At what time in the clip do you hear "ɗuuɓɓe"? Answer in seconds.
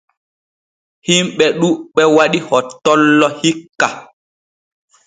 1.59-2.01